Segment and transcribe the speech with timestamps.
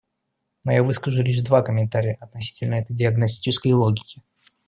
[0.63, 4.23] Но я выскажу лишь два комментария относительно этой диагностической логики.